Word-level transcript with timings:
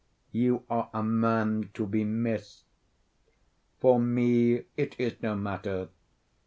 You 0.31 0.63
are 0.67 0.89
a 0.95 1.03
man 1.03 1.69
to 1.75 1.85
be 1.85 2.03
missed. 2.03 2.63
For 3.77 3.99
me 3.99 4.63
it 4.75 4.95
is 4.99 5.21
no 5.21 5.35
matter. 5.35 5.89